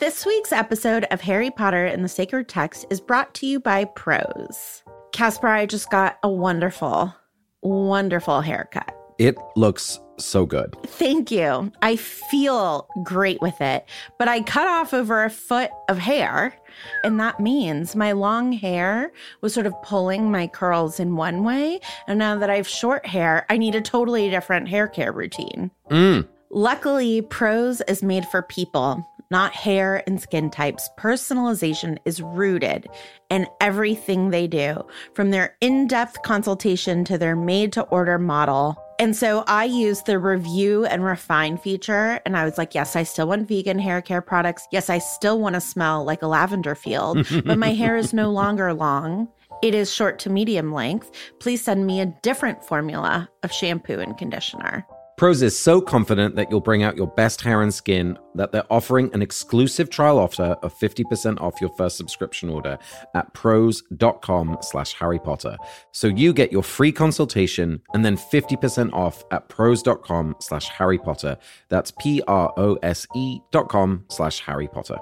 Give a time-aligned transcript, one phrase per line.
[0.00, 3.84] This week's episode of Harry Potter and the Sacred Text is brought to you by
[3.84, 4.82] Prose.
[5.12, 7.14] Casper, I just got a wonderful,
[7.62, 8.92] wonderful haircut.
[9.20, 10.74] It looks so good.
[10.84, 11.70] Thank you.
[11.80, 13.84] I feel great with it,
[14.18, 16.56] but I cut off over a foot of hair.
[17.04, 21.78] And that means my long hair was sort of pulling my curls in one way.
[22.08, 25.70] And now that I have short hair, I need a totally different hair care routine.
[25.88, 26.26] Mm.
[26.50, 30.88] Luckily, Prose is made for people not hair and skin types.
[30.98, 32.86] Personalization is rooted
[33.30, 38.76] in everything they do, from their in depth consultation to their made to order model.
[39.00, 43.02] And so I used the review and refine feature, and I was like, yes, I
[43.02, 44.68] still want vegan hair care products.
[44.70, 48.30] Yes, I still want to smell like a lavender field, but my hair is no
[48.30, 49.28] longer long.
[49.62, 51.10] It is short to medium length.
[51.40, 54.86] Please send me a different formula of shampoo and conditioner.
[55.16, 58.66] Prose is so confident that you'll bring out your best hair and skin that they're
[58.70, 62.76] offering an exclusive trial offer of 50% off your first subscription order
[63.14, 65.56] at prose.com slash Harry Potter.
[65.92, 71.38] So you get your free consultation and then 50% off at prose.com slash Harry Potter.
[71.68, 74.98] That's P-R-O-S-E dot com slash Harry Potter.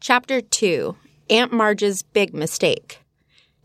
[0.00, 0.96] Chapter 2
[1.28, 3.05] Aunt Marge's Big Mistake.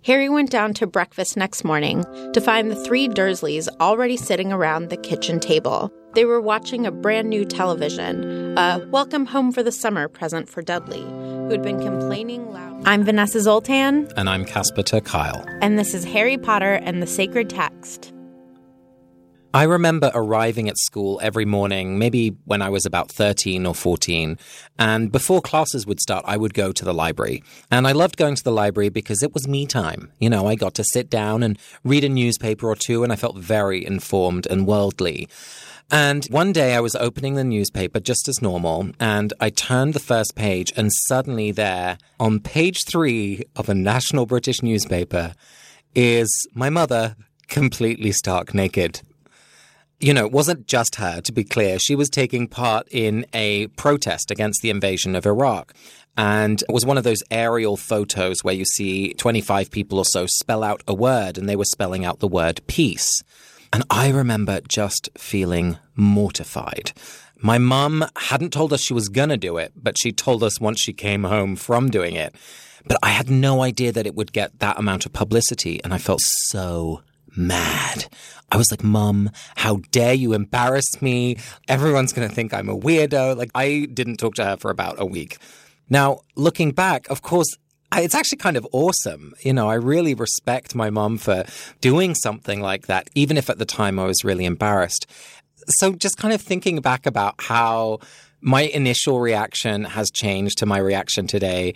[0.03, 2.03] Harry went down to breakfast next morning
[2.33, 5.93] to find the three Dursleys already sitting around the kitchen table.
[6.15, 10.63] They were watching a brand new television, a welcome home for the summer present for
[10.63, 12.81] Dudley, who had been complaining loud.
[12.83, 14.11] I'm Vanessa Zoltan.
[14.17, 15.45] And I'm Casper ter Kuile.
[15.61, 18.11] And this is Harry Potter and the Sacred Text.
[19.53, 24.37] I remember arriving at school every morning, maybe when I was about 13 or 14.
[24.79, 27.43] And before classes would start, I would go to the library.
[27.69, 30.13] And I loved going to the library because it was me time.
[30.19, 33.17] You know, I got to sit down and read a newspaper or two, and I
[33.17, 35.27] felt very informed and worldly.
[35.91, 39.99] And one day I was opening the newspaper just as normal, and I turned the
[39.99, 45.33] first page, and suddenly there, on page three of a national British newspaper,
[45.93, 47.17] is my mother
[47.49, 49.01] completely stark naked
[50.01, 51.77] you know, it wasn't just her, to be clear.
[51.79, 55.73] She was taking part in a protest against the invasion of Iraq.
[56.17, 60.25] And it was one of those aerial photos where you see 25 people or so
[60.27, 63.23] spell out a word, and they were spelling out the word peace.
[63.71, 66.91] And I remember just feeling mortified.
[67.37, 70.59] My mum hadn't told us she was going to do it, but she told us
[70.59, 72.35] once she came home from doing it.
[72.85, 75.97] But I had no idea that it would get that amount of publicity, and I
[75.97, 77.01] felt so
[77.35, 78.07] mad.
[78.51, 81.37] I was like, Mum, how dare you embarrass me?
[81.67, 83.37] Everyone's going to think I'm a weirdo.
[83.37, 85.37] Like, I didn't talk to her for about a week.
[85.89, 87.47] Now, looking back, of course,
[87.95, 89.33] it's actually kind of awesome.
[89.41, 91.43] You know, I really respect my mom for
[91.81, 95.05] doing something like that, even if at the time I was really embarrassed.
[95.67, 97.99] So, just kind of thinking back about how
[98.41, 101.75] my initial reaction has changed to my reaction today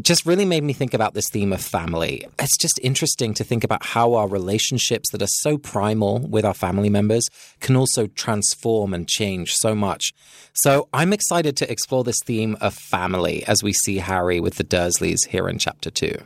[0.00, 2.26] just really made me think about this theme of family.
[2.38, 6.54] It's just interesting to think about how our relationships that are so primal with our
[6.54, 7.24] family members
[7.60, 10.12] can also transform and change so much.
[10.54, 14.64] So I'm excited to explore this theme of family as we see Harry with the
[14.64, 16.16] Dursleys here in chapter two.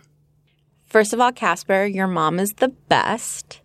[0.87, 3.61] First of all, Casper, your mom is the best.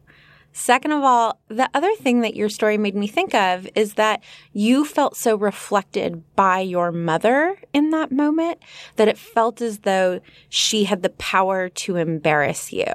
[0.54, 4.22] Second of all, the other thing that your story made me think of is that
[4.52, 8.60] you felt so reflected by your mother in that moment
[8.98, 10.20] that it felt as though
[10.50, 12.86] she had the power to embarrass you,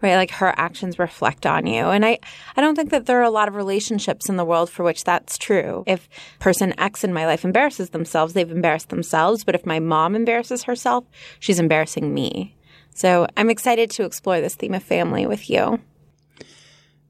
[0.00, 0.16] right?
[0.16, 1.84] Like her actions reflect on you.
[1.84, 2.18] And I,
[2.56, 5.04] I don't think that there are a lot of relationships in the world for which
[5.04, 5.84] that's true.
[5.86, 6.08] If
[6.38, 9.44] person X in my life embarrasses themselves, they've embarrassed themselves.
[9.44, 11.04] But if my mom embarrasses herself,
[11.38, 12.56] she's embarrassing me.
[12.94, 15.80] So I'm excited to explore this theme of family with you.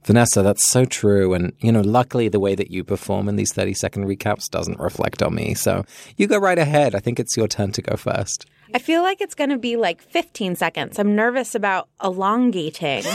[0.04, 1.32] Vanessa, that's so true.
[1.32, 4.78] And, you know, luckily the way that you perform in these 30 second recaps doesn't
[4.78, 5.54] reflect on me.
[5.54, 5.84] So
[6.16, 6.94] you go right ahead.
[6.94, 8.46] I think it's your turn to go first.
[8.74, 10.98] I feel like it's going to be like 15 seconds.
[10.98, 13.04] I'm nervous about elongating.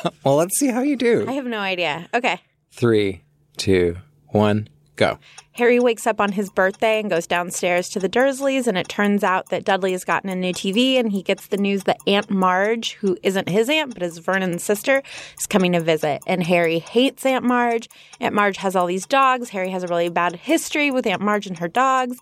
[0.24, 1.24] well, let's see how you do.
[1.28, 2.08] I have no idea.
[2.14, 2.40] Okay.
[2.70, 3.22] Three,
[3.56, 3.96] two,
[4.28, 4.68] one,
[4.98, 5.18] go.
[5.52, 9.24] Harry wakes up on his birthday and goes downstairs to the Dursleys, and it turns
[9.24, 12.30] out that Dudley has gotten a new TV, and he gets the news that Aunt
[12.30, 15.02] Marge, who isn't his aunt but is Vernon's sister,
[15.38, 16.22] is coming to visit.
[16.26, 17.88] And Harry hates Aunt Marge.
[18.20, 19.48] Aunt Marge has all these dogs.
[19.48, 22.18] Harry has a really bad history with Aunt Marge and her dogs.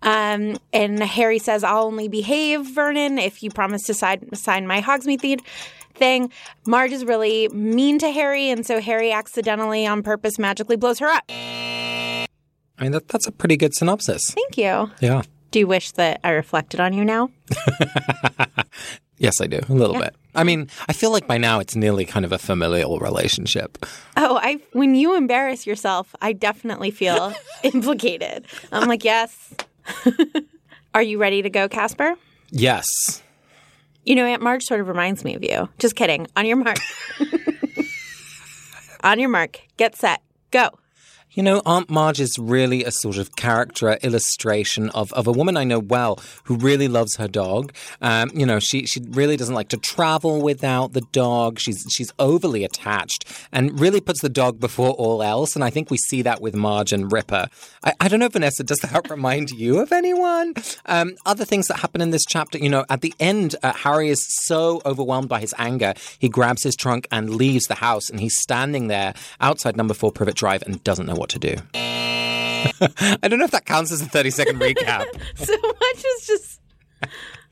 [0.00, 4.80] Um, and Harry says, I'll only behave, Vernon, if you promise to sign, sign my
[4.80, 5.40] Hogsmeade
[5.94, 6.32] thing.
[6.66, 11.08] Marge is really mean to Harry, and so Harry accidentally, on purpose, magically blows her
[11.08, 11.30] up.
[12.78, 14.30] I mean, that, that's a pretty good synopsis.
[14.30, 14.90] Thank you.
[15.00, 15.22] Yeah.
[15.50, 17.30] Do you wish that I reflected on you now?
[19.18, 19.60] yes, I do.
[19.68, 20.02] A little yeah.
[20.02, 20.16] bit.
[20.34, 23.84] I mean, I feel like by now it's nearly kind of a familial relationship.
[24.16, 28.44] Oh, I when you embarrass yourself, I definitely feel implicated.
[28.70, 29.54] I'm like, yes.
[30.94, 32.14] Are you ready to go, Casper?
[32.50, 32.86] Yes.
[34.04, 35.68] You know, Aunt Marge sort of reminds me of you.
[35.78, 36.26] Just kidding.
[36.36, 36.78] On your mark.
[39.02, 39.60] On your mark.
[39.76, 40.22] Get set.
[40.50, 40.70] Go.
[41.38, 45.56] You know, Aunt Marge is really a sort of character illustration of, of a woman
[45.56, 47.72] I know well who really loves her dog.
[48.02, 51.60] Um, you know, she, she really doesn't like to travel without the dog.
[51.60, 55.54] She's, she's overly attached and really puts the dog before all else.
[55.54, 57.46] And I think we see that with Marge and Ripper.
[57.84, 60.54] I, I don't know, Vanessa, does that remind you of anyone?
[60.86, 64.08] Um, other things that happen in this chapter, you know, at the end, uh, Harry
[64.08, 68.10] is so overwhelmed by his anger, he grabs his trunk and leaves the house.
[68.10, 71.54] And he's standing there outside number four Privet Drive and doesn't know what what to
[71.54, 71.62] do.
[71.74, 75.04] I don't know if that counts as a 30 second recap.
[75.36, 76.60] so much is just.
[77.02, 77.06] I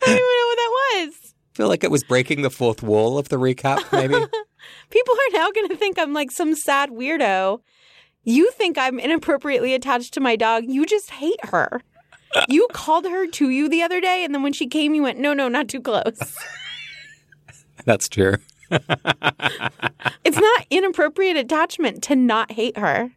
[0.04, 0.72] don't even know what that
[1.06, 1.34] was.
[1.54, 4.14] I feel like it was breaking the fourth wall of the recap, maybe.
[4.90, 7.60] People are now going to think I'm like some sad weirdo.
[8.24, 10.64] You think I'm inappropriately attached to my dog.
[10.66, 11.82] You just hate her.
[12.48, 15.18] You called her to you the other day, and then when she came, you went,
[15.18, 16.36] no, no, not too close.
[17.84, 18.36] That's true.
[18.70, 23.12] it's not inappropriate attachment to not hate her.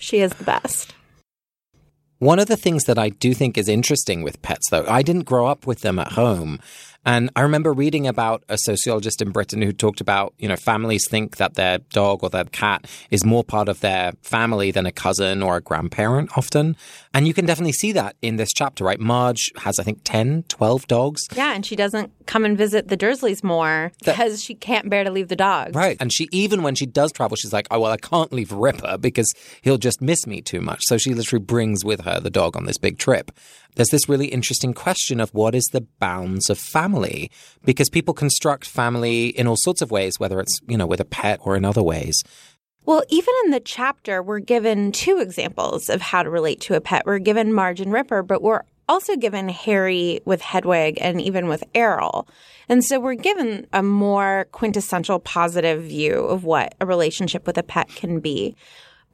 [0.00, 0.94] She is the best.
[2.18, 5.24] One of the things that I do think is interesting with pets, though, I didn't
[5.24, 6.58] grow up with them at home.
[7.04, 11.06] And I remember reading about a sociologist in Britain who talked about, you know, families
[11.08, 14.92] think that their dog or their cat is more part of their family than a
[14.92, 16.76] cousin or a grandparent often.
[17.14, 19.00] And you can definitely see that in this chapter, right?
[19.00, 21.22] Marge has, I think, 10, 12 dogs.
[21.34, 25.10] Yeah, and she doesn't come and visit the Dursleys more because she can't bear to
[25.10, 25.74] leave the dogs.
[25.74, 25.96] Right.
[26.00, 28.98] And she, even when she does travel, she's like, oh, well, I can't leave Ripper
[28.98, 29.32] because
[29.62, 30.80] he'll just miss me too much.
[30.84, 33.32] So she literally brings with her the dog on this big trip
[33.76, 37.30] there's this really interesting question of what is the bounds of family
[37.64, 41.04] because people construct family in all sorts of ways whether it's you know with a
[41.04, 42.22] pet or in other ways
[42.86, 46.80] well, even in the chapter, we're given two examples of how to relate to a
[46.80, 47.04] pet.
[47.04, 51.62] We're given Marge and Ripper, but we're also given Harry with Hedwig and even with
[51.74, 52.26] Errol.
[52.68, 57.62] And so we're given a more quintessential positive view of what a relationship with a
[57.62, 58.56] pet can be.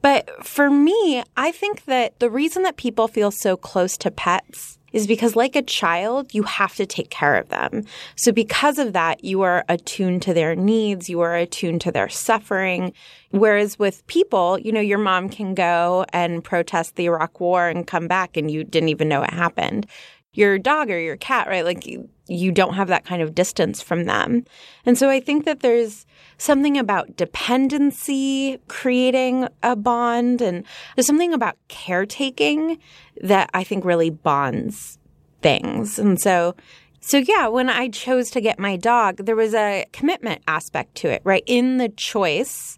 [0.01, 4.77] But for me, I think that the reason that people feel so close to pets
[4.93, 7.83] is because, like a child, you have to take care of them.
[8.15, 12.09] So, because of that, you are attuned to their needs, you are attuned to their
[12.09, 12.93] suffering.
[13.31, 17.85] Whereas with people, you know, your mom can go and protest the Iraq war and
[17.85, 19.87] come back and you didn't even know it happened.
[20.33, 21.65] Your dog or your cat, right?
[21.65, 21.85] Like,
[22.27, 24.43] you don't have that kind of distance from them.
[24.85, 26.05] And so I think that there's
[26.37, 30.63] something about dependency creating a bond and
[30.95, 32.79] there's something about caretaking
[33.21, 34.97] that I think really bonds
[35.41, 35.97] things.
[35.97, 36.55] And so
[36.99, 41.09] so yeah, when I chose to get my dog, there was a commitment aspect to
[41.09, 41.43] it, right?
[41.45, 42.77] In the choice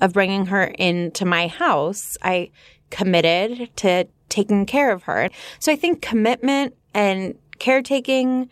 [0.00, 2.50] of bringing her into my house, I
[2.90, 5.28] committed to taking care of her.
[5.60, 8.48] So I think commitment and caretaking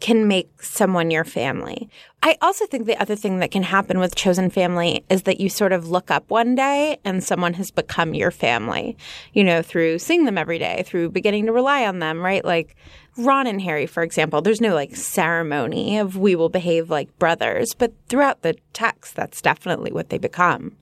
[0.00, 1.88] can make someone your family.
[2.22, 5.48] I also think the other thing that can happen with chosen family is that you
[5.48, 8.96] sort of look up one day and someone has become your family,
[9.32, 12.44] you know, through seeing them every day, through beginning to rely on them, right?
[12.44, 12.76] Like
[13.16, 17.74] Ron and Harry, for example, there's no like ceremony of we will behave like brothers,
[17.76, 20.76] but throughout the text, that's definitely what they become.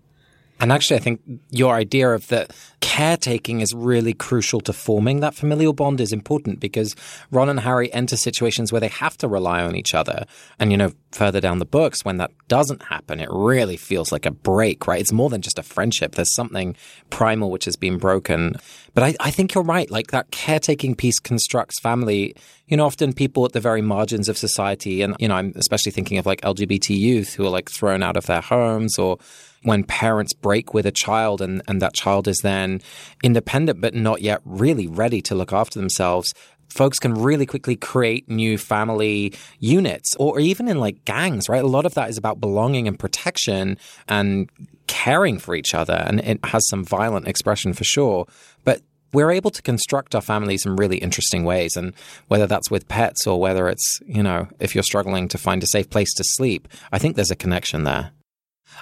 [0.61, 2.49] And actually, I think your idea of the
[2.81, 6.97] caretaking is really crucial to forming that familial bond is important because
[7.31, 10.25] Ron and Harry enter situations where they have to rely on each other.
[10.59, 14.27] And, you know, further down the books, when that doesn't happen, it really feels like
[14.27, 15.00] a break, right?
[15.00, 16.15] It's more than just a friendship.
[16.15, 16.77] There's something
[17.11, 18.57] primal which has been broken.
[18.95, 19.91] But I, I think you're right.
[19.91, 22.35] Like that caretaking piece constructs family.
[22.67, 25.93] You know, often people at the very margins of society, and, you know, I'm especially
[25.93, 29.19] thinking of like LGBT youth who are like thrown out of their homes or
[29.62, 32.81] when parents break with a child and, and that child is then
[33.23, 36.33] independent but not yet really ready to look after themselves,
[36.69, 41.65] folks can really quickly create new family units or even in like gangs, right?
[41.65, 44.50] A lot of that is about belonging and protection and
[44.87, 46.05] caring for each other.
[46.07, 48.27] And it has some violent expression for sure.
[48.65, 51.77] But we're able to construct our families in really interesting ways.
[51.77, 51.95] And
[52.29, 55.67] whether that's with pets or whether it's, you know, if you're struggling to find a
[55.67, 58.12] safe place to sleep, I think there's a connection there.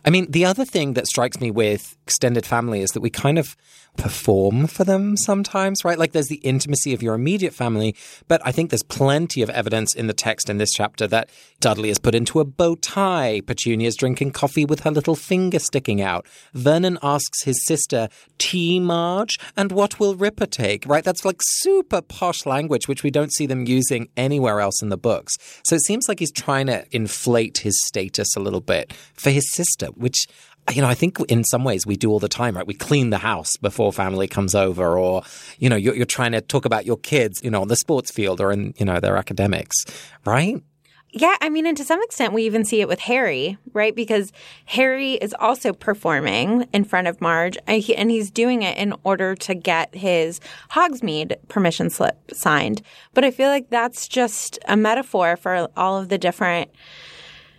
[0.04, 3.38] I mean, the other thing that strikes me with extended family is that we kind
[3.38, 3.56] of
[3.96, 5.98] perform for them sometimes, right?
[5.98, 7.94] Like there's the intimacy of your immediate family,
[8.28, 11.90] but I think there's plenty of evidence in the text in this chapter that Dudley
[11.90, 13.40] is put into a bow tie.
[13.46, 16.26] Petunia's drinking coffee with her little finger sticking out.
[16.52, 19.38] Vernon asks his sister, Tea, Marge?
[19.56, 20.86] And what will Ripper take?
[20.86, 21.04] Right?
[21.04, 24.96] That's like super posh language, which we don't see them using anywhere else in the
[24.96, 25.34] books.
[25.64, 29.52] So it seems like he's trying to inflate his status a little bit for his
[29.52, 30.26] sister, which
[30.74, 32.66] you know, I think in some ways we do all the time, right?
[32.66, 35.22] We clean the house before family comes over, or,
[35.58, 38.10] you know, you're, you're trying to talk about your kids, you know, on the sports
[38.10, 39.84] field or in, you know, their academics,
[40.24, 40.62] right?
[41.10, 43.94] Yeah, I mean, and to some extent, we even see it with Harry, right?
[43.94, 44.32] Because
[44.66, 48.92] Harry is also performing in front of Marge, and, he, and he's doing it in
[49.02, 50.40] order to get his
[50.72, 52.82] Hogsmeade permission slip signed.
[53.14, 56.70] But I feel like that's just a metaphor for all of the different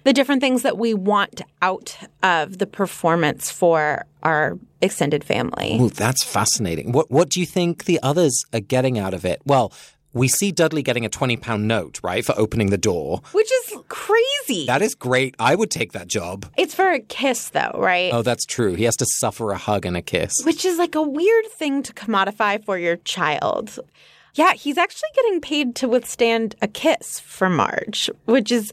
[0.08, 5.78] the different things that we want out of the performance for our extended family.
[5.78, 6.94] Ooh, that's fascinating.
[6.94, 9.42] What what do you think the others are getting out of it?
[9.46, 9.74] Well,
[10.14, 13.22] we see Dudley getting a 20 pound note, right, for opening the door.
[13.34, 14.66] Which is crazy.
[14.66, 15.36] That is great.
[15.40, 16.46] I would take that job.
[16.56, 18.14] It's for a kiss, though, right?
[18.14, 18.76] Oh, that's true.
[18.76, 20.32] He has to suffer a hug and a kiss.
[20.46, 23.78] Which is like a weird thing to commodify for your child.
[24.36, 28.72] Yeah, he's actually getting paid to withstand a kiss from Marge, which is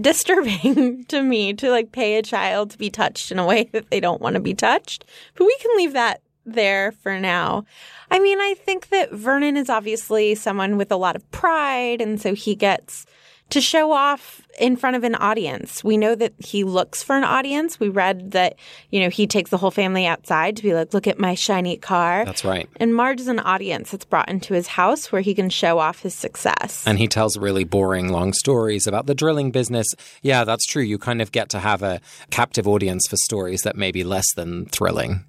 [0.00, 3.90] disturbing to me to like pay a child to be touched in a way that
[3.90, 5.04] they don't want to be touched.
[5.34, 7.64] But we can leave that there for now.
[8.10, 12.20] I mean, I think that Vernon is obviously someone with a lot of pride, and
[12.20, 13.06] so he gets
[13.50, 15.82] to show off in front of an audience.
[15.84, 17.78] We know that he looks for an audience.
[17.78, 18.56] We read that,
[18.90, 21.76] you know, he takes the whole family outside to be like, look at my shiny
[21.76, 22.24] car.
[22.24, 22.68] That's right.
[22.76, 26.00] And Marge is an audience that's brought into his house where he can show off
[26.00, 26.84] his success.
[26.86, 29.86] And he tells really boring, long stories about the drilling business.
[30.22, 30.82] Yeah, that's true.
[30.82, 34.26] You kind of get to have a captive audience for stories that may be less
[34.34, 35.24] than thrilling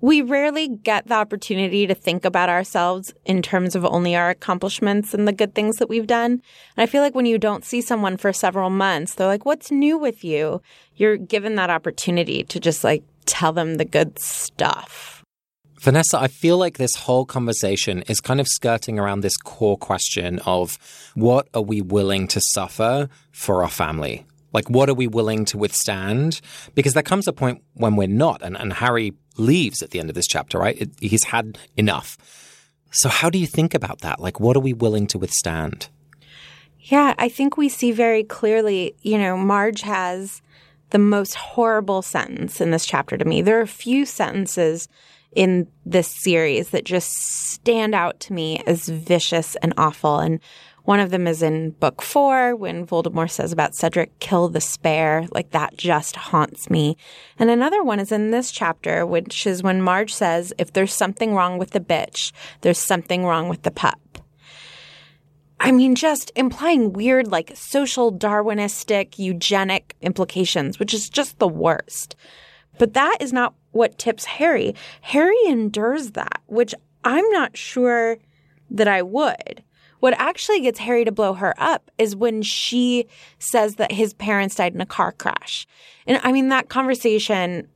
[0.00, 5.12] we rarely get the opportunity to think about ourselves in terms of only our accomplishments
[5.12, 6.32] and the good things that we've done.
[6.32, 6.42] And
[6.76, 9.98] I feel like when you don't see someone for several months, they're like, what's new
[9.98, 10.62] with you?
[10.94, 15.24] You're given that opportunity to just like tell them the good stuff.
[15.80, 20.40] Vanessa, I feel like this whole conversation is kind of skirting around this core question
[20.40, 20.76] of
[21.14, 24.26] what are we willing to suffer for our family?
[24.52, 26.40] Like, what are we willing to withstand?
[26.74, 28.42] Because there comes a point when we're not.
[28.42, 30.80] And, and Harry leaves at the end of this chapter, right?
[30.80, 32.16] It, he's had enough.
[32.90, 34.20] So, how do you think about that?
[34.20, 35.88] Like, what are we willing to withstand?
[36.80, 40.40] Yeah, I think we see very clearly, you know, Marge has
[40.90, 43.42] the most horrible sentence in this chapter to me.
[43.42, 44.88] There are a few sentences
[45.32, 50.18] in this series that just stand out to me as vicious and awful.
[50.18, 50.40] And
[50.84, 55.26] one of them is in book four when Voldemort says about Cedric, kill the spare.
[55.32, 56.96] Like that just haunts me.
[57.38, 61.34] And another one is in this chapter, which is when Marge says, if there's something
[61.34, 62.32] wrong with the bitch,
[62.62, 64.00] there's something wrong with the pup.
[65.60, 72.14] I mean, just implying weird, like social Darwinistic, eugenic implications, which is just the worst.
[72.78, 74.74] But that is not what tips Harry.
[75.00, 78.18] Harry endures that, which I'm not sure
[78.70, 79.64] that I would.
[80.00, 83.06] What actually gets Harry to blow her up is when she
[83.38, 85.66] says that his parents died in a car crash.
[86.06, 87.68] And I mean, that conversation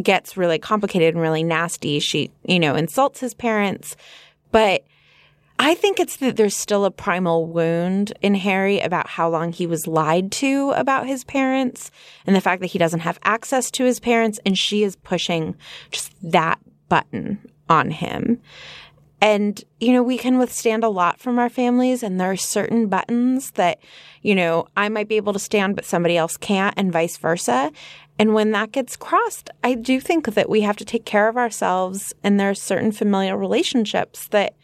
[0.00, 1.98] gets really complicated and really nasty.
[1.98, 3.96] She, you know, insults his parents,
[4.52, 4.84] but
[5.62, 9.66] I think it's that there's still a primal wound in Harry about how long he
[9.66, 11.90] was lied to about his parents
[12.26, 14.40] and the fact that he doesn't have access to his parents.
[14.46, 15.54] And she is pushing
[15.90, 16.58] just that
[16.88, 18.40] button on him.
[19.20, 22.88] And, you know, we can withstand a lot from our families, and there are certain
[22.88, 23.78] buttons that,
[24.22, 27.70] you know, I might be able to stand, but somebody else can't, and vice versa.
[28.18, 31.36] And when that gets crossed, I do think that we have to take care of
[31.36, 34.54] ourselves, and there are certain familial relationships that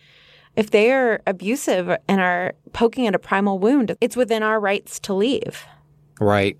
[0.56, 4.98] if they are abusive and are poking at a primal wound, it's within our rights
[5.00, 5.66] to leave.
[6.18, 6.56] Right.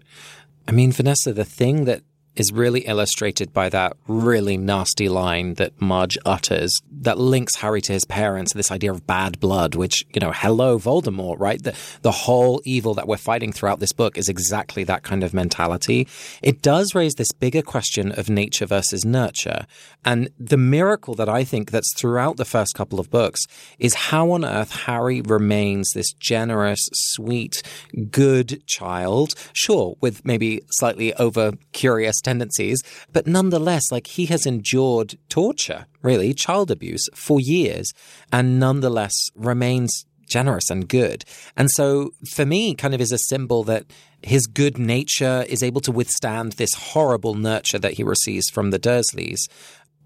[0.68, 2.02] I mean, Vanessa, the thing that
[2.36, 7.92] is really illustrated by that really nasty line that Marge utters that links Harry to
[7.92, 11.62] his parents, this idea of bad blood, which, you know, hello, Voldemort, right?
[11.62, 15.32] The, the whole evil that we're fighting throughout this book is exactly that kind of
[15.32, 16.08] mentality.
[16.42, 19.66] It does raise this bigger question of nature versus nurture.
[20.04, 23.40] And the miracle that I think that's throughout the first couple of books
[23.78, 27.62] is how on earth Harry remains this generous, sweet,
[28.10, 29.34] good child.
[29.52, 36.34] Sure, with maybe slightly over curious tendencies, but nonetheless, like he has endured torture, really,
[36.34, 37.92] child abuse for years,
[38.32, 41.24] and nonetheless remains generous and good.
[41.56, 43.84] And so for me, kind of is a symbol that
[44.22, 48.78] his good nature is able to withstand this horrible nurture that he receives from the
[48.78, 49.38] Dursleys.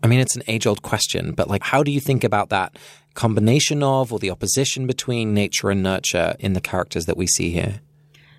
[0.02, 2.78] I mean, it's an age old question, but like, how do you think about that
[3.14, 7.50] combination of or the opposition between nature and nurture in the characters that we see
[7.50, 7.80] here?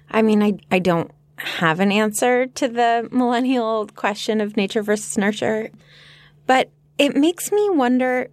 [0.10, 5.18] I mean, I, I don't have an answer to the millennial question of nature versus
[5.18, 5.70] nurture,
[6.46, 8.30] but it makes me wonder.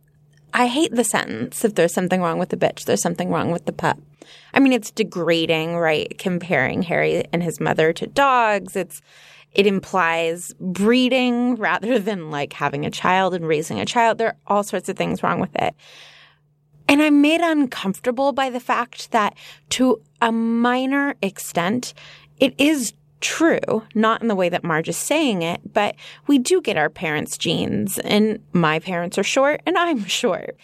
[0.54, 3.66] I hate the sentence if there's something wrong with the bitch, there's something wrong with
[3.66, 3.98] the pup.
[4.54, 6.16] I mean, it's degrading, right?
[6.18, 8.76] Comparing Harry and his mother to dogs.
[8.76, 9.00] It's
[9.52, 14.18] it implies breeding rather than like having a child and raising a child.
[14.18, 15.74] There are all sorts of things wrong with it.
[16.88, 19.34] And I'm made uncomfortable by the fact that
[19.70, 21.92] to a minor extent,
[22.40, 26.60] it is true, not in the way that Marge is saying it, but we do
[26.60, 30.56] get our parents' genes, and my parents are short and I'm short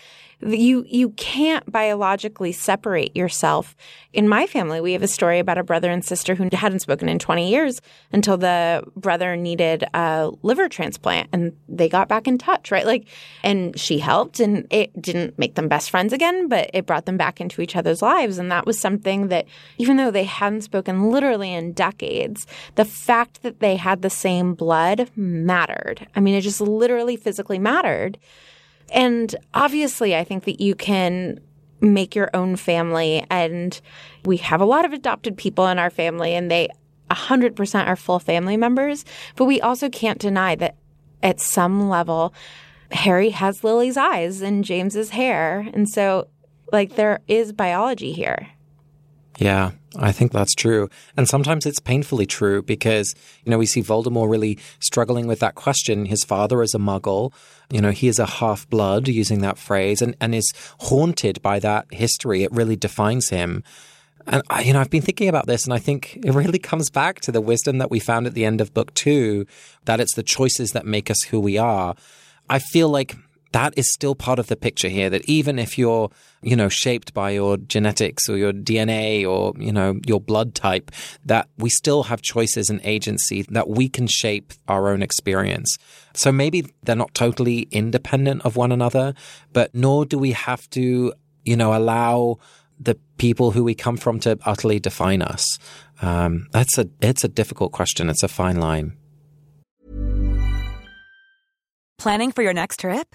[0.45, 3.77] you you can't biologically separate yourself.
[4.13, 7.09] In my family, we have a story about a brother and sister who hadn't spoken
[7.09, 7.81] in 20 years
[8.13, 12.87] until the brother needed a liver transplant and they got back in touch, right?
[12.87, 13.07] Like
[13.43, 17.17] and she helped and it didn't make them best friends again, but it brought them
[17.17, 19.47] back into each other's lives and that was something that
[19.79, 24.55] even though they hadn't spoken literally in decades, the fact that they had the same
[24.55, 26.07] blood mattered.
[26.15, 28.19] I mean, it just literally physically mattered.
[28.91, 31.41] And obviously, I think that you can
[31.81, 33.25] make your own family.
[33.31, 33.79] And
[34.25, 36.69] we have a lot of adopted people in our family, and they
[37.11, 39.05] 100% are full family members.
[39.37, 40.77] But we also can't deny that
[41.23, 42.35] at some level,
[42.91, 45.69] Harry has Lily's eyes and James's hair.
[45.73, 46.29] And so,
[46.73, 48.49] like, there is biology here.
[49.39, 50.89] Yeah, I think that's true.
[51.17, 55.55] And sometimes it's painfully true because, you know, we see Voldemort really struggling with that
[55.55, 56.07] question.
[56.07, 57.33] His father is a muggle.
[57.71, 61.59] You know, he is a half blood, using that phrase, and, and is haunted by
[61.61, 62.45] that history.
[62.45, 63.65] It really defines him.
[64.27, 66.91] And, I, you know, I've been thinking about this, and I think it really comes
[66.91, 69.47] back to the wisdom that we found at the end of book two
[69.85, 71.97] that it's the choices that make us who we are.
[72.49, 73.17] I feel like
[73.55, 76.11] that is still part of the picture here that even if you're,
[76.43, 80.91] you know, shaped by your genetics or your DNA or, you know, your blood type,
[81.25, 85.79] that we still have choices and agency that we can shape our own experience.
[86.15, 89.15] So maybe they're not totally independent of one another,
[89.53, 91.13] but nor do we have to,
[91.45, 92.39] you know, allow
[92.81, 95.61] the people who we come from to utterly define us.
[96.03, 98.11] Um, that's a, it's a difficult question.
[98.11, 98.97] It's a fine line.
[101.99, 103.15] Planning for your next trip?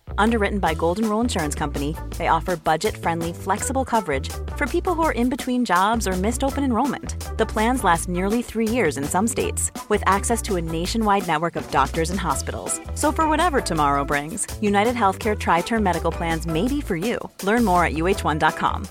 [0.17, 5.11] Underwritten by Golden Rule Insurance Company, they offer budget-friendly, flexible coverage for people who are
[5.11, 7.37] in between jobs or missed open enrollment.
[7.37, 11.55] The plans last nearly three years in some states, with access to a nationwide network
[11.55, 12.79] of doctors and hospitals.
[12.95, 17.19] So for whatever tomorrow brings, United Healthcare Tri-Term Medical Plans may be for you.
[17.43, 18.87] Learn more at uh1.com.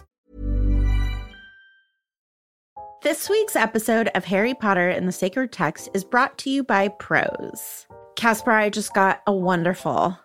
[3.02, 6.88] This week's episode of Harry Potter and the Sacred Text is brought to you by
[6.88, 7.86] Prose.
[8.14, 10.18] Casper, I just got a wonderful,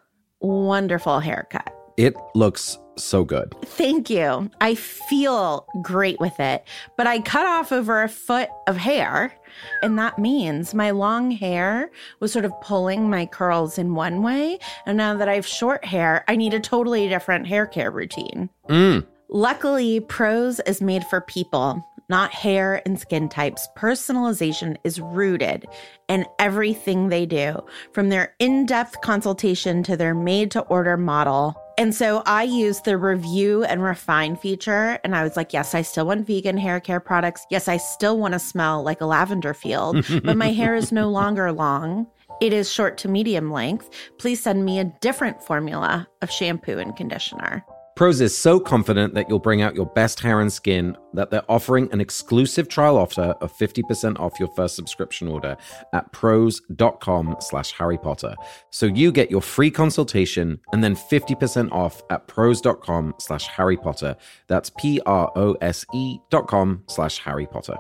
[0.46, 1.74] wonderful haircut.
[1.98, 3.54] It looks so good.
[3.66, 4.50] Thank you.
[4.62, 6.66] I feel great with it,
[6.98, 9.34] but I cut off over a foot of hair.
[9.82, 14.60] And that means my long hair was sort of pulling my curls in one way.
[14.86, 18.50] And now that I have short hair, I need a totally different hair care routine.
[18.70, 19.06] Mm.
[19.30, 23.68] Luckily, Prose is made for people, not hair and skin types.
[23.78, 25.66] Personalization is rooted
[26.08, 27.60] in everything they do,
[27.94, 31.56] from their in depth consultation to their made to order model.
[31.78, 35.82] And so I used the review and refine feature, and I was like, yes, I
[35.82, 37.46] still want vegan hair care products.
[37.50, 41.10] Yes, I still want to smell like a lavender field, but my hair is no
[41.12, 42.08] longer long.
[42.42, 43.90] It is short to medium length.
[44.18, 47.66] Please send me a different formula of shampoo and conditioner.
[47.96, 51.50] Prose is so confident that you'll bring out your best hair and skin that they're
[51.50, 55.56] offering an exclusive trial offer of 50% off your first subscription order
[55.94, 58.36] at prose.com slash Harry Potter.
[58.70, 64.18] So you get your free consultation and then 50% off at prose.com slash Harry Potter.
[64.48, 67.78] That's P-R-O-S-E dot com slash Harry Potter.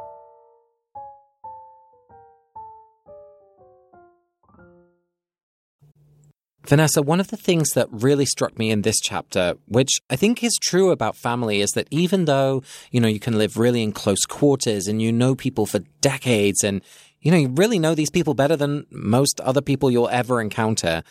[6.68, 10.44] Vanessa, one of the things that really struck me in this chapter, which I think
[10.44, 13.92] is true about family, is that even though, you know, you can live really in
[13.92, 16.82] close quarters and you know people for decades and,
[17.22, 21.04] you know, you really know these people better than most other people you'll ever encounter,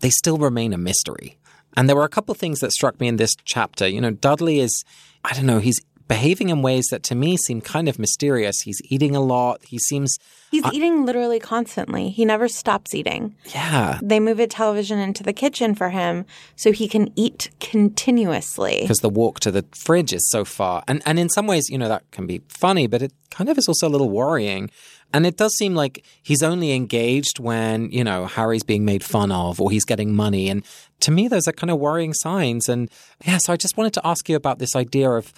[0.00, 1.38] they still remain a mystery.
[1.76, 3.88] And there were a couple of things that struck me in this chapter.
[3.88, 4.84] You know, Dudley is,
[5.24, 5.80] I don't know, he's
[6.12, 8.60] behaving in ways that to me seem kind of mysterious.
[8.60, 9.64] He's eating a lot.
[9.64, 10.18] He seems.
[10.50, 12.10] He's uh, eating literally constantly.
[12.10, 13.34] He never stops eating.
[13.54, 13.98] Yeah.
[14.02, 18.78] They move a television into the kitchen for him so he can eat continuously.
[18.82, 20.84] Because the walk to the fridge is so far.
[20.86, 23.56] And, and in some ways, you know, that can be funny, but it kind of
[23.56, 24.70] is also a little worrying.
[25.14, 29.32] And it does seem like he's only engaged when, you know, Harry's being made fun
[29.32, 30.50] of or he's getting money.
[30.50, 30.64] And
[31.00, 32.68] to me, those are kind of worrying signs.
[32.68, 32.90] And
[33.24, 35.32] yeah, so I just wanted to ask you about this idea of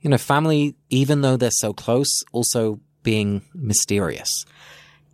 [0.00, 4.44] you know, family, even though they're so close, also being mysterious.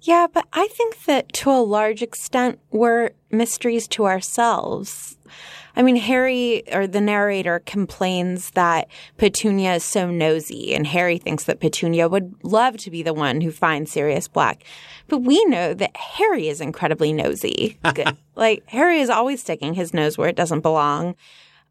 [0.03, 5.17] Yeah, but I think that to a large extent, we're mysteries to ourselves.
[5.75, 11.45] I mean, Harry or the narrator complains that Petunia is so nosy, and Harry thinks
[11.45, 14.65] that Petunia would love to be the one who finds Sirius Black.
[15.09, 17.79] But we know that Harry is incredibly nosy.
[18.37, 21.15] like, Harry is always sticking his nose where it doesn't belong.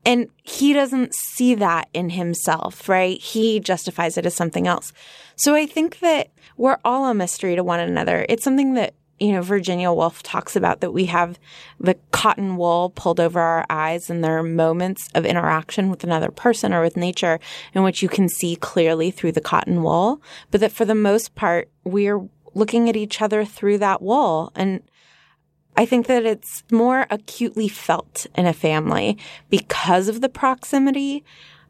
[0.05, 3.19] And he doesn't see that in himself, right?
[3.19, 4.93] He justifies it as something else.
[5.35, 8.25] So I think that we're all a mystery to one another.
[8.29, 11.39] It's something that, you know, Virginia Woolf talks about that we have
[11.79, 16.29] the cotton wool pulled over our eyes and there are moments of interaction with another
[16.29, 17.39] person or with nature
[17.73, 20.21] in which you can see clearly through the cotton wool.
[20.51, 24.51] But that for the most part, we're looking at each other through that wool.
[24.55, 24.81] And
[25.77, 29.17] I think that it's more acutely felt in a family
[29.49, 31.23] because of the proximity.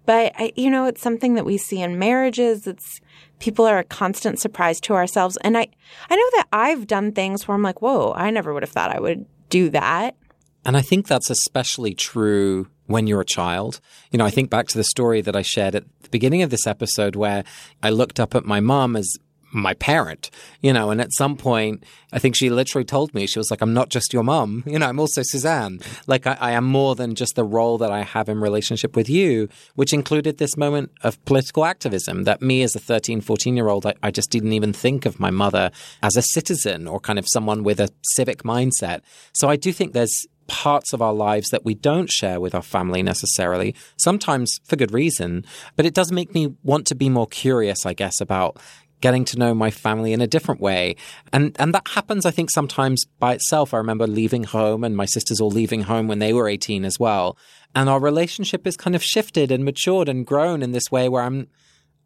[0.05, 2.67] But I, you know, it's something that we see in marriages.
[2.67, 3.01] It's
[3.39, 5.37] people are a constant surprise to ourselves.
[5.41, 5.67] And I,
[6.09, 8.95] I know that I've done things where I'm like, whoa, I never would have thought
[8.95, 10.15] I would do that.
[10.63, 13.79] And I think that's especially true when you're a child.
[14.11, 16.49] You know, I think back to the story that I shared at the beginning of
[16.49, 17.43] this episode where
[17.81, 19.11] I looked up at my mom as
[19.55, 20.29] my parent,
[20.61, 23.61] you know, and at some point, I think she literally told me, she was like,
[23.61, 25.79] I'm not just your mom, you know, I'm also Suzanne.
[26.07, 29.09] Like, I, I, am more than just the role that I have in relationship with
[29.09, 33.69] you, which included this moment of political activism that me as a 13, 14 year
[33.69, 35.71] old, I, I just didn't even think of my mother
[36.03, 39.01] as a citizen or kind of someone with a civic mindset.
[39.33, 42.61] So I do think there's parts of our lives that we don't share with our
[42.61, 45.45] family necessarily, sometimes for good reason.
[45.75, 48.57] But it does make me want to be more curious, I guess, about
[49.01, 50.95] getting to know my family in a different way.
[51.33, 53.73] And and that happens I think sometimes by itself.
[53.73, 56.99] I remember leaving home and my sisters all leaving home when they were 18 as
[56.99, 57.37] well.
[57.73, 61.23] And our relationship is kind of shifted and matured and grown in this way where
[61.23, 61.47] I'm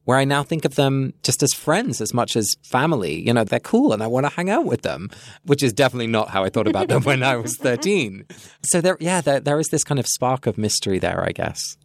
[0.06, 3.19] where I now think of them just as friends as much as family.
[3.19, 5.12] You know, they're cool and I want to hang out with them,
[5.43, 8.25] which is definitely not how I thought about them when I was 13.
[8.63, 11.78] So there, yeah, there, there is this kind of spark of mystery there, I guess.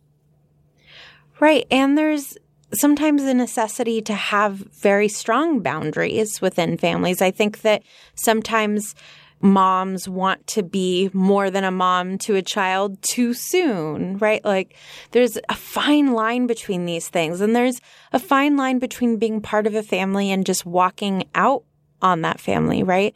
[1.39, 1.67] Right.
[1.71, 2.39] And there's
[2.75, 7.21] sometimes a necessity to have very strong boundaries within families.
[7.23, 7.83] I think that
[8.15, 8.95] sometimes
[9.41, 14.43] moms want to be more than a mom to a child too soon, right?
[14.45, 14.75] Like
[15.11, 17.41] there's a fine line between these things.
[17.41, 17.81] And there's
[18.13, 21.65] a fine line between being part of a family and just walking out
[22.01, 23.15] on that family, right?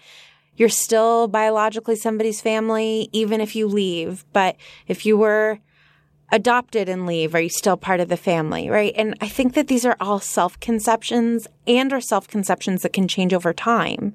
[0.57, 4.25] You're still biologically somebody's family, even if you leave.
[4.33, 5.61] But if you were
[6.31, 7.35] adopted and leave?
[7.35, 8.69] Are you still part of the family?
[8.69, 8.93] Right.
[8.97, 13.09] And I think that these are all self conceptions and are self conceptions that can
[13.09, 14.15] change over time.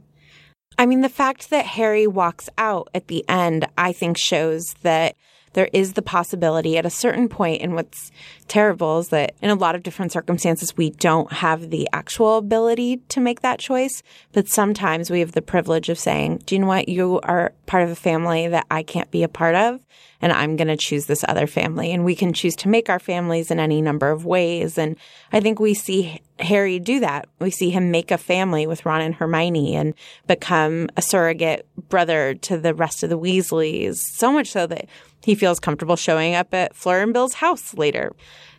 [0.78, 5.16] I mean, the fact that Harry walks out at the end, I think shows that
[5.54, 7.62] there is the possibility at a certain point.
[7.62, 8.12] And what's
[8.48, 12.98] terrible is that in a lot of different circumstances, we don't have the actual ability
[13.10, 14.04] to make that choice.
[14.32, 16.90] But sometimes we have the privilege of saying, do you know what?
[16.90, 19.80] You are part of a family that I can't be a part of.
[20.22, 21.92] And I'm going to choose this other family.
[21.92, 24.78] And we can choose to make our families in any number of ways.
[24.78, 24.96] And
[25.34, 27.28] I think we see Harry do that.
[27.40, 29.94] We see him make a family with Ron and Hermione and
[30.26, 33.98] become a surrogate brother to the rest of the Weasleys.
[34.16, 34.88] So much so that
[35.24, 38.14] he feels comfortable showing up at Fleur and Bill's house later.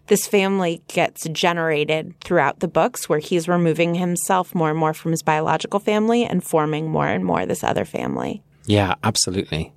[0.07, 5.13] This family gets generated throughout the books where he's removing himself more and more from
[5.13, 8.43] his biological family and forming more and more this other family.
[8.67, 9.73] Yeah, absolutely.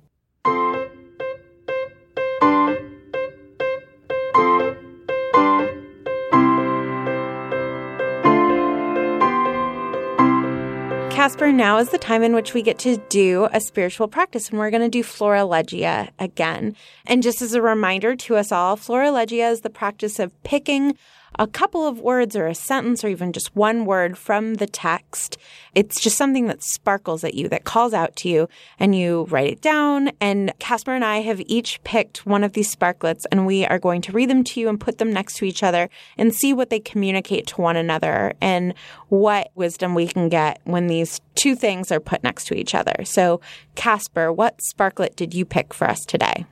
[11.28, 14.58] Casper, now is the time in which we get to do a spiritual practice, and
[14.58, 16.74] we're going to do Florilegia again.
[17.04, 20.96] And just as a reminder to us all, Florilegia is the practice of picking
[21.38, 25.38] a couple of words or a sentence or even just one word from the text.
[25.74, 29.52] It's just something that sparkles at you, that calls out to you, and you write
[29.52, 30.10] it down.
[30.20, 34.02] And Casper and I have each picked one of these sparklets, and we are going
[34.02, 36.70] to read them to you and put them next to each other and see what
[36.70, 38.74] they communicate to one another and
[39.08, 43.04] what wisdom we can get when these two things are put next to each other.
[43.04, 43.40] So,
[43.74, 46.46] Casper, what sparklet did you pick for us today?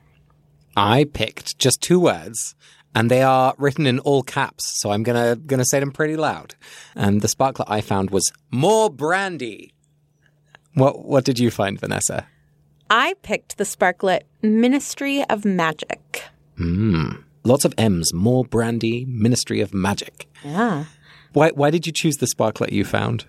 [0.77, 2.55] I picked just two words
[2.97, 6.55] and they are written in all caps, so I'm gonna gonna say them pretty loud.
[6.95, 9.75] And the sparklet I found was more brandy.
[10.73, 12.27] What what did you find, Vanessa?
[12.89, 16.23] I picked the sparklet Ministry of Magic.
[16.57, 17.21] Hmm.
[17.45, 18.15] Lots of M's.
[18.15, 19.05] More brandy.
[19.05, 20.27] Ministry of Magic.
[20.43, 20.87] Yeah.
[21.35, 23.27] Why why did you choose the sparklet you found?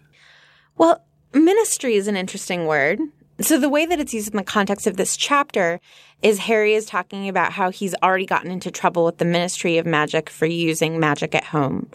[0.78, 1.04] Well,
[1.34, 3.00] ministry is an interesting word.
[3.40, 5.80] So the way that it's used in the context of this chapter
[6.24, 9.86] is Harry is talking about how he's already gotten into trouble with the Ministry of
[9.86, 11.90] Magic for using magic at home.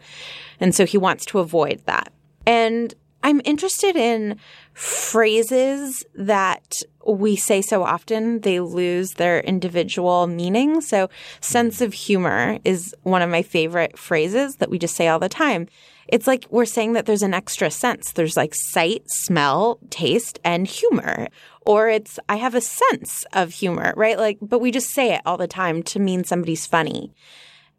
[0.61, 2.13] And so he wants to avoid that.
[2.47, 4.37] And I'm interested in
[4.73, 10.81] phrases that we say so often, they lose their individual meaning.
[10.81, 11.09] So,
[11.41, 15.29] sense of humor is one of my favorite phrases that we just say all the
[15.29, 15.69] time.
[16.13, 18.13] It's like we're saying that there's an extra sense.
[18.13, 21.29] There's like sight, smell, taste, and humor.
[21.63, 24.19] Or it's, I have a sense of humor, right?
[24.19, 27.15] Like, but we just say it all the time to mean somebody's funny.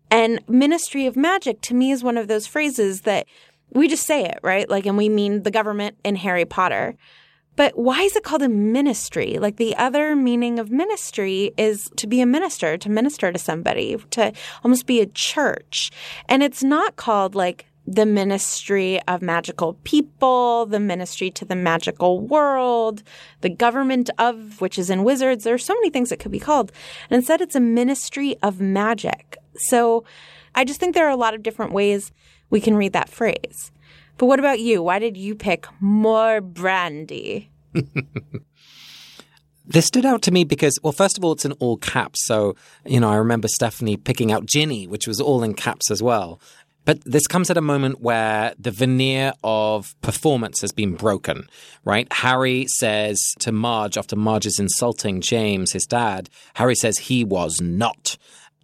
[0.10, 3.28] And Ministry of Magic to me is one of those phrases that
[3.69, 4.67] we just say it, right?
[4.67, 6.96] Like, and we mean the government in Harry Potter.
[7.56, 9.38] But why is it called a ministry?
[9.38, 13.96] Like the other meaning of ministry is to be a minister, to minister to somebody,
[14.10, 15.91] to almost be a church.
[16.28, 22.19] And it's not called like the ministry of magical people, the ministry to the magical
[22.19, 23.04] world,
[23.41, 25.43] the government of, which is in wizards.
[25.43, 26.72] There are so many things it could be called.
[27.10, 29.38] And instead, it's a ministry of magic.
[29.56, 30.06] So
[30.56, 32.12] I just think there are a lot of different ways
[32.50, 33.72] we can read that phrase.
[34.17, 34.82] But what about you?
[34.82, 37.50] Why did you pick more brandy?
[39.65, 42.26] This stood out to me because, well, first of all, it's in all caps.
[42.26, 46.04] So, you know, I remember Stephanie picking out Ginny, which was all in caps as
[46.04, 46.41] well.
[46.86, 51.48] But this comes at a moment where the veneer of performance has been broken,
[51.86, 52.12] right?
[52.12, 57.62] Harry says to Marge, after Marge is insulting James, his dad, Harry says he was
[57.62, 58.17] not.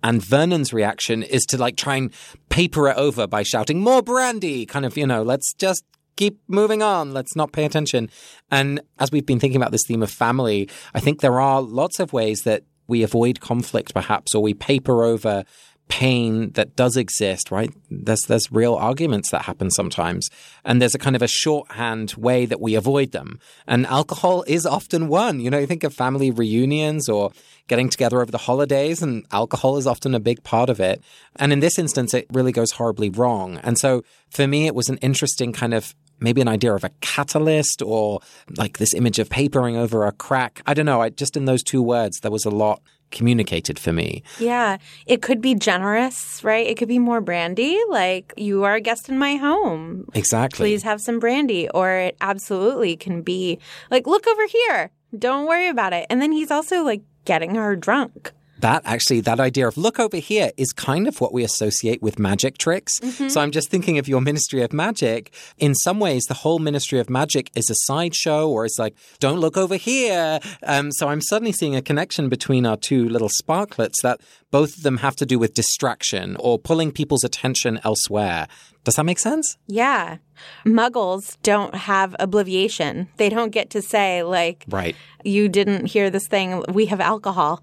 [0.03, 2.13] And Vernon's reaction is to like try and
[2.49, 5.84] paper it over by shouting, more brandy, kind of, you know, let's just
[6.15, 7.13] keep moving on.
[7.13, 8.10] Let's not pay attention.
[8.51, 11.99] And as we've been thinking about this theme of family, I think there are lots
[11.99, 15.45] of ways that we avoid conflict, perhaps, or we paper over
[15.89, 17.71] pain that does exist, right?
[17.89, 20.30] There's there's real arguments that happen sometimes,
[20.63, 23.39] and there's a kind of a shorthand way that we avoid them.
[23.67, 25.39] And alcohol is often one.
[25.41, 27.32] You know, you think of family reunions or
[27.67, 31.02] getting together over the holidays, and alcohol is often a big part of it.
[31.36, 33.58] And in this instance, it really goes horribly wrong.
[33.58, 36.89] And so for me, it was an interesting kind of maybe an idea of a
[37.02, 38.19] catalyst or
[38.58, 40.62] like this image of papering over a crack.
[40.65, 41.02] I don't know.
[41.02, 44.24] I just in those two words, there was a lot communicated for me.
[44.39, 44.78] Yeah.
[45.06, 46.65] It could be generous, right?
[46.65, 50.08] It could be more brandy, like you are a guest in my home.
[50.13, 50.63] Exactly.
[50.69, 51.69] Please have some brandy.
[51.69, 54.91] Or it absolutely can be like, look over here.
[55.17, 56.06] Don't worry about it.
[56.10, 58.32] And then he's also like getting her drunk.
[58.60, 62.19] That actually, that idea of look over here is kind of what we associate with
[62.19, 63.00] magic tricks.
[63.00, 63.30] Mm-hmm.
[63.30, 65.34] So I'm just thinking of your Ministry of Magic.
[65.58, 69.39] In some ways, the whole Ministry of Magic is a sideshow or it's like, don't
[69.39, 70.39] look over here.
[70.63, 74.84] Um, so I'm suddenly seeing a connection between our two little sparklets that both of
[74.84, 78.48] them have to do with distraction or pulling people's attention elsewhere.
[78.84, 79.58] Does that make sense?
[79.67, 80.17] Yeah.
[80.65, 83.10] Muggles don't have obliviation.
[83.17, 84.95] They don't get to say, like, right.
[85.24, 86.63] you didn't hear this thing.
[86.69, 87.62] We have alcohol.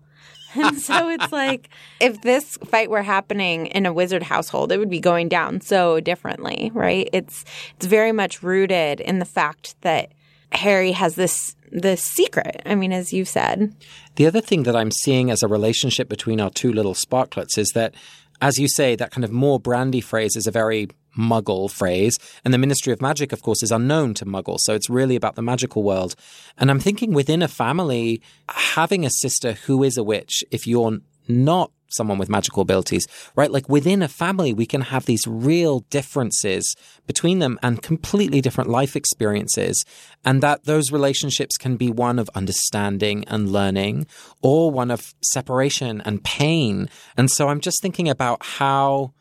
[0.67, 1.69] And so it's like
[2.01, 6.01] if this fight were happening in a wizard household, it would be going down so
[6.01, 7.09] differently, right?
[7.13, 7.45] It's
[7.77, 10.13] it's very much rooted in the fact that
[10.53, 12.63] Harry has this this secret.
[12.65, 13.75] I mean, as you said.
[14.15, 17.69] The other thing that I'm seeing as a relationship between our two little sparklets is
[17.75, 17.95] that
[18.41, 22.17] as you say, that kind of more brandy phrase is a very muggle phrase.
[22.45, 24.61] And the Ministry of Magic, of course, is unknown to muggles.
[24.61, 26.15] So it's really about the magical world.
[26.59, 30.99] And I'm thinking within a family, having a sister who is a witch, if you're
[31.29, 33.51] not someone with magical abilities, right?
[33.51, 36.75] Like within a family, we can have these real differences
[37.07, 39.85] between them and completely different life experiences.
[40.25, 44.07] And that those relationships can be one of understanding and learning
[44.43, 46.89] or one of separation and pain.
[47.17, 49.13] And so I'm just thinking about how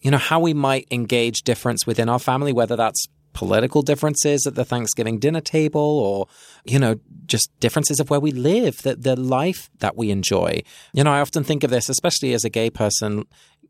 [0.00, 4.54] you know, how we might engage difference within our family, whether that's political differences at
[4.54, 6.26] the Thanksgiving dinner table or,
[6.64, 10.60] you know, just differences of where we live, the, the life that we enjoy.
[10.92, 13.26] You know, I often think of this, especially as a gay person,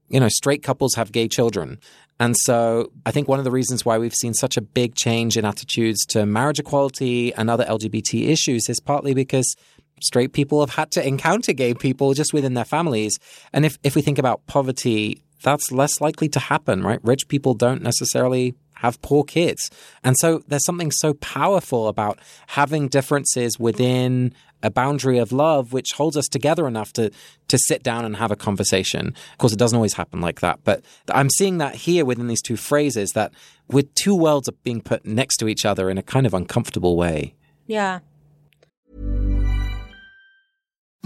[0.09, 1.79] you know, straight couples have gay children.
[2.19, 5.37] And so I think one of the reasons why we've seen such a big change
[5.37, 9.55] in attitudes to marriage equality and other LGBT issues is partly because
[10.01, 13.19] straight people have had to encounter gay people just within their families.
[13.53, 17.01] And if, if we think about poverty that's less likely to happen, right?
[17.03, 19.71] Rich people don't necessarily have poor kids.
[20.05, 25.93] And so there's something so powerful about having differences within a boundary of love which
[25.93, 27.11] holds us together enough to
[27.49, 29.15] to sit down and have a conversation.
[29.33, 32.43] Of course it doesn't always happen like that, but I'm seeing that here within these
[32.43, 33.33] two phrases that
[33.69, 36.97] with two worlds are being put next to each other in a kind of uncomfortable
[36.97, 37.35] way.
[37.67, 38.01] Yeah.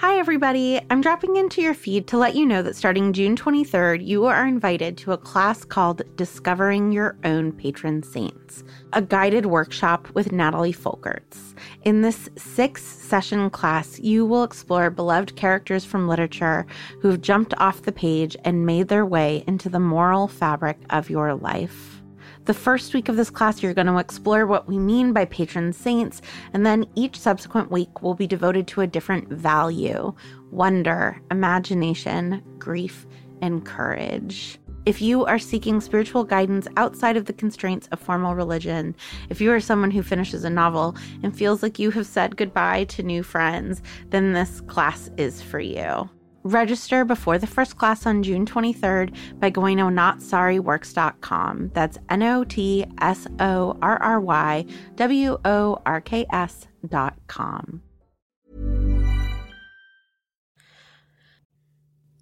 [0.00, 0.80] Hi, everybody.
[0.88, 4.46] I'm dropping into your feed to let you know that starting June 23rd, you are
[4.46, 10.72] invited to a class called Discovering Your Own Patron Saints, a guided workshop with Natalie
[10.72, 11.54] Folkerts.
[11.82, 16.64] In this six session class, you will explore beloved characters from literature
[17.02, 21.34] who've jumped off the page and made their way into the moral fabric of your
[21.34, 21.99] life.
[22.44, 25.72] The first week of this class, you're going to explore what we mean by patron
[25.72, 26.22] saints,
[26.52, 30.14] and then each subsequent week will be devoted to a different value
[30.50, 33.06] wonder, imagination, grief,
[33.42, 34.58] and courage.
[34.86, 38.96] If you are seeking spiritual guidance outside of the constraints of formal religion,
[39.28, 42.84] if you are someone who finishes a novel and feels like you have said goodbye
[42.84, 46.08] to new friends, then this class is for you.
[46.42, 51.70] Register before the first class on June 23rd by going to notsorryworks.com.
[51.74, 54.64] That's N O T S O R R Y
[54.96, 57.82] W O R K S.com.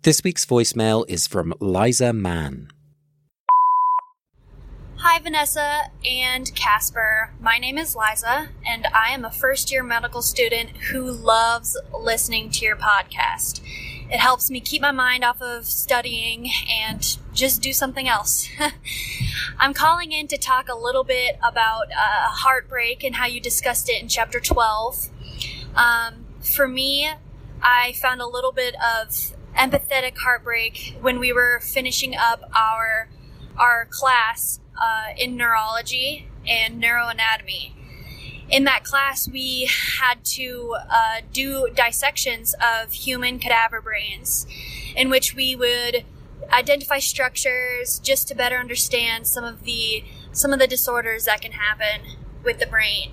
[0.03, 2.69] This week's voicemail is from Liza Mann.
[5.01, 7.33] Hi, Vanessa and Casper.
[7.41, 12.51] My name is Liza, and I am a first year medical student who loves listening
[12.51, 13.61] to your podcast.
[14.11, 18.49] It helps me keep my mind off of studying and just do something else.
[19.59, 23.91] I'm calling in to talk a little bit about uh, heartbreak and how you discussed
[23.91, 25.09] it in chapter 12.
[25.75, 27.11] Um, for me,
[27.63, 33.09] I found a little bit of empathetic heartbreak when we were finishing up our
[33.59, 37.73] our class uh, in neurology and neuroanatomy.
[38.51, 44.47] In that class, we had to uh, do dissections of human cadaver brains,
[44.97, 46.05] in which we would
[46.51, 51.53] identify structures just to better understand some of the some of the disorders that can
[51.53, 53.13] happen with the brain.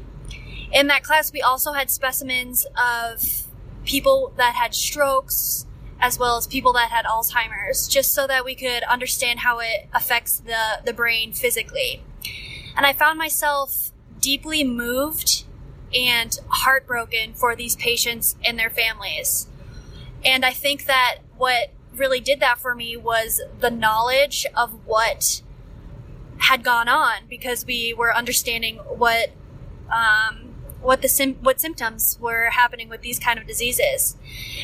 [0.71, 3.47] In that class, we also had specimens of
[3.85, 5.65] people that had strokes,
[5.99, 9.87] as well as people that had Alzheimer's, just so that we could understand how it
[9.93, 12.03] affects the, the brain physically.
[12.75, 13.91] And I found myself
[14.25, 15.43] deeply moved
[15.93, 19.47] and heartbroken for these patients and their families.
[20.23, 25.43] And I think that what really did that for me was the knowledge of what
[26.39, 29.29] had gone on because we were understanding what
[29.91, 34.17] um, what the sim- what symptoms were happening with these kind of diseases.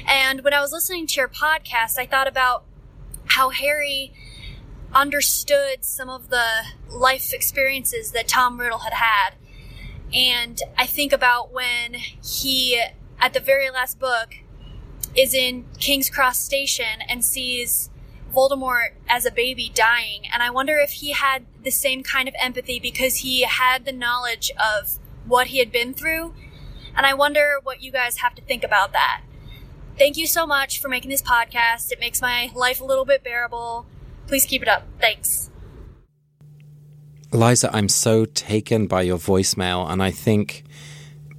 [0.07, 2.63] And when I was listening to your podcast, I thought about
[3.25, 4.11] how Harry
[4.91, 6.45] understood some of the
[6.89, 9.35] life experiences that Tom Riddle had had.
[10.13, 12.81] And I think about when he,
[13.19, 14.35] at the very last book,
[15.15, 17.89] is in King's Cross Station and sees
[18.33, 20.23] Voldemort as a baby dying.
[20.31, 23.91] And I wonder if he had the same kind of empathy because he had the
[23.91, 26.33] knowledge of what he had been through.
[26.95, 29.21] And I wonder what you guys have to think about that.
[29.97, 31.91] Thank you so much for making this podcast.
[31.91, 33.85] It makes my life a little bit bearable.
[34.27, 34.87] Please keep it up.
[34.99, 35.50] Thanks.
[37.33, 40.65] Liza, I'm so taken by your voicemail, and I think,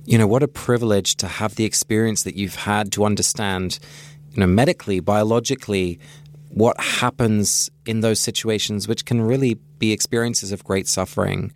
[0.06, 3.78] you know, what a privilege to have the experience that you've had to understand,
[4.30, 5.98] you know, medically, biologically,
[6.48, 11.52] what happens in those situations, which can really be experiences of great suffering.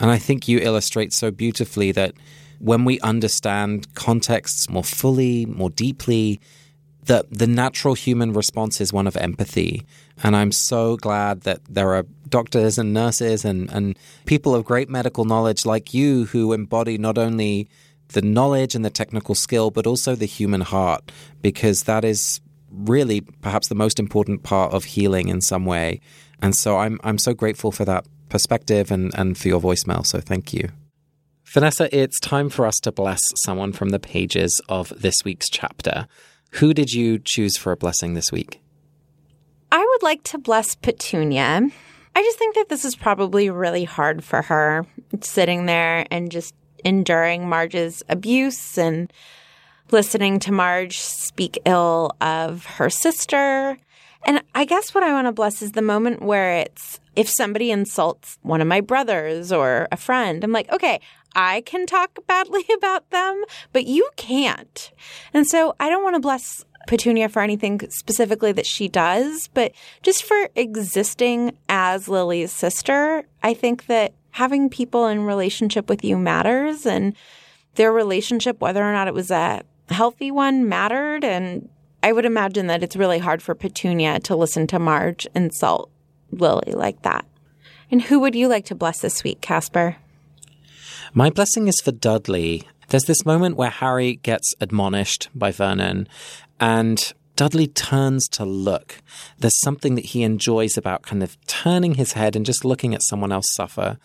[0.00, 2.14] And I think you illustrate so beautifully that
[2.58, 6.40] when we understand contexts more fully, more deeply,
[7.06, 9.86] that the natural human response is one of empathy.
[10.22, 14.88] And I'm so glad that there are doctors and nurses and, and people of great
[14.88, 17.68] medical knowledge like you who embody not only
[18.08, 21.10] the knowledge and the technical skill, but also the human heart,
[21.42, 22.40] because that is
[22.70, 26.00] really perhaps the most important part of healing in some way.
[26.42, 30.04] And so I'm I'm so grateful for that perspective and, and for your voicemail.
[30.04, 30.68] So thank you.
[31.44, 36.08] Vanessa, it's time for us to bless someone from the pages of this week's chapter.
[36.56, 38.62] Who did you choose for a blessing this week?
[39.70, 41.68] I would like to bless Petunia.
[42.14, 44.86] I just think that this is probably really hard for her,
[45.20, 49.12] sitting there and just enduring Marge's abuse and
[49.90, 53.76] listening to Marge speak ill of her sister.
[54.24, 57.70] And I guess what I want to bless is the moment where it's if somebody
[57.70, 61.00] insults one of my brothers or a friend, I'm like, okay,
[61.36, 64.90] I can talk badly about them, but you can't.
[65.32, 69.72] And so I don't want to bless Petunia for anything specifically that she does, but
[70.02, 76.16] just for existing as Lily's sister, I think that having people in relationship with you
[76.16, 77.14] matters and
[77.74, 81.24] their relationship, whether or not it was a healthy one, mattered.
[81.24, 81.68] And
[82.02, 85.90] I would imagine that it's really hard for Petunia to listen to Marge insult
[86.30, 87.26] Lily like that.
[87.90, 89.96] And who would you like to bless this week, Casper?
[91.14, 92.68] My blessing is for Dudley.
[92.88, 96.08] There's this moment where Harry gets admonished by Vernon,
[96.60, 99.02] and Dudley turns to look.
[99.38, 103.02] There's something that he enjoys about kind of turning his head and just looking at
[103.02, 103.98] someone else suffer.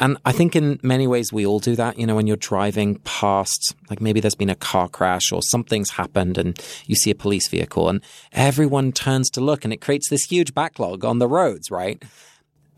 [0.00, 1.98] And I think in many ways we all do that.
[1.98, 5.90] You know, when you're driving past, like maybe there's been a car crash or something's
[5.90, 8.00] happened and you see a police vehicle and
[8.32, 12.02] everyone turns to look and it creates this huge backlog on the roads, right?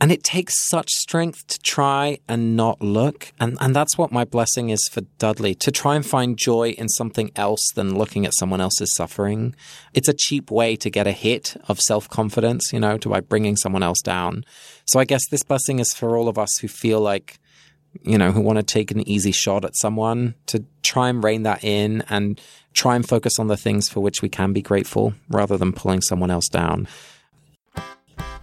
[0.00, 3.32] And it takes such strength to try and not look.
[3.38, 6.88] And, and that's what my blessing is for Dudley to try and find joy in
[6.88, 9.54] something else than looking at someone else's suffering.
[9.92, 13.20] It's a cheap way to get a hit of self confidence, you know, to by
[13.20, 14.44] bringing someone else down.
[14.86, 17.38] So I guess this blessing is for all of us who feel like,
[18.02, 21.42] you know, who want to take an easy shot at someone to try and rein
[21.42, 22.40] that in and
[22.72, 26.00] try and focus on the things for which we can be grateful rather than pulling
[26.00, 26.88] someone else down.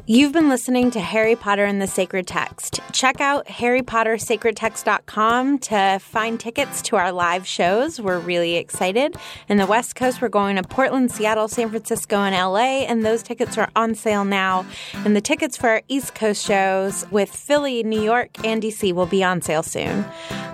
[0.10, 2.80] You've been listening to Harry Potter and the Sacred Text.
[2.93, 7.99] Check out harrypottersacredtext.com to find tickets to our live shows.
[7.99, 9.18] We're really excited.
[9.49, 13.22] In the West Coast, we're going to Portland, Seattle, San Francisco, and LA, and those
[13.22, 14.66] tickets are on sale now.
[14.93, 19.08] And the tickets for our East Coast shows with Philly, New York, and DC will
[19.08, 20.05] be on sale soon.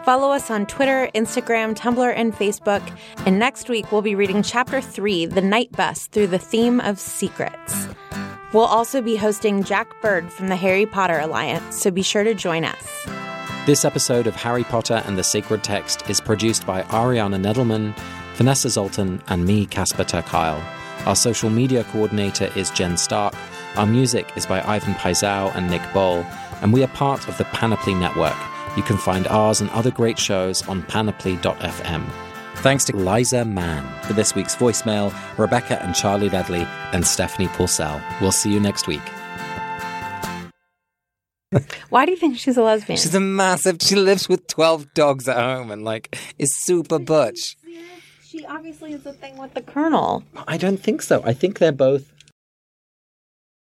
[0.04, 2.82] Follow us on Twitter, Instagram, Tumblr, and Facebook.
[3.28, 7.00] And next week, we'll be reading Chapter 3, The Night Bus, through the theme of
[7.00, 7.88] secrets.
[8.54, 12.36] We'll also be hosting Jack Bird from the Harry Potter Alliance, so be sure to
[12.36, 13.08] join us.
[13.66, 17.98] This episode of Harry Potter and the Sacred Text is produced by Ariana Nedelman,
[18.36, 20.24] Vanessa Zoltan, and me, Casper ter.
[21.06, 23.34] Our social media coordinator is Jen Stark.
[23.76, 26.24] Our music is by Ivan Paisau and Nick Boll,
[26.62, 28.38] and we are part of the Panoply Network,
[28.76, 32.33] You can find ours and other great shows on panoply.fm.
[32.64, 38.02] Thanks to Liza Mann for this week's voicemail, Rebecca and Charlie Ledley, and Stephanie Purcell.
[38.22, 39.02] We'll see you next week.
[41.90, 42.98] Why do you think she's a lesbian?
[42.98, 43.80] She's a massive.
[43.82, 47.58] She lives with twelve dogs at home and like is super butch.
[48.24, 50.24] She obviously is a thing with the colonel.
[50.48, 51.22] I don't think so.
[51.26, 52.13] I think they're both